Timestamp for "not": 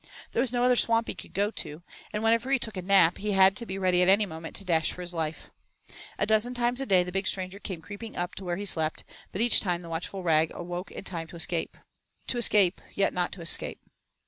13.13-13.31